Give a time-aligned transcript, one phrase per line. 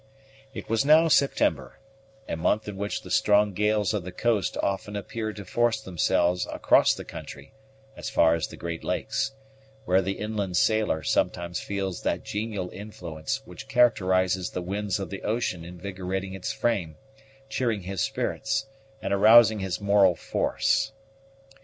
[0.55, 1.77] It was now September,
[2.27, 6.47] a month in which the strong gales of the coast often appear to force themselves
[6.51, 7.53] across the country
[7.95, 9.33] as far as the great lakes,
[9.85, 15.21] where the inland sailor sometimes feels that genial influence which characterizes the winds of the
[15.21, 16.95] ocean invigorating his frame,
[17.47, 18.65] cheering his spirits,
[19.03, 20.93] and arousing his moral force.